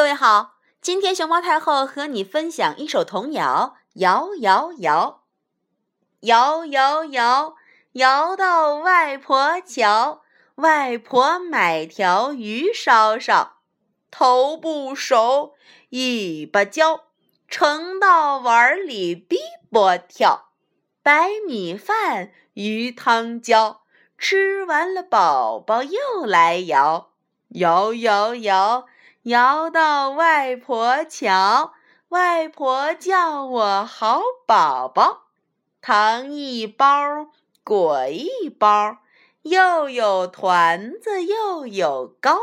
[0.00, 5.24] 各位好，今天熊猫太后和你分享一首童谣：摇摇摇，
[6.20, 7.54] 摇摇摇，
[7.92, 10.22] 摇到外婆桥。
[10.54, 13.58] 外婆买条鱼烧烧，
[14.10, 15.52] 头不熟，
[15.90, 17.02] 尾巴焦，
[17.46, 19.36] 盛到碗里逼
[19.70, 20.52] 波跳。
[21.02, 23.82] 白米饭，鱼汤浇，
[24.16, 27.10] 吃完了宝宝又来摇，
[27.50, 28.86] 摇摇摇。
[29.24, 31.74] 摇到外婆桥，
[32.08, 35.24] 外婆叫我好宝宝，
[35.82, 36.86] 糖一包，
[37.62, 38.96] 果一包，
[39.42, 42.38] 又有团子又有糕。